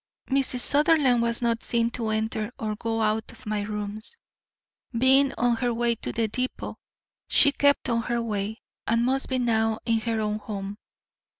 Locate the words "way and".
8.19-9.05